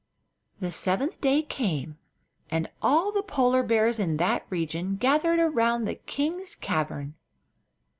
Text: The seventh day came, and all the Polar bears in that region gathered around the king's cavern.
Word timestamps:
The 0.59 0.71
seventh 0.71 1.21
day 1.21 1.43
came, 1.43 1.99
and 2.49 2.67
all 2.81 3.11
the 3.11 3.21
Polar 3.21 3.61
bears 3.61 3.99
in 3.99 4.17
that 4.17 4.47
region 4.49 4.95
gathered 4.95 5.37
around 5.39 5.85
the 5.85 5.93
king's 5.93 6.55
cavern. 6.55 7.13